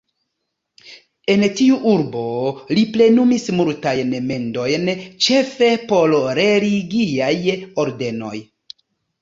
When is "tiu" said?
1.57-1.75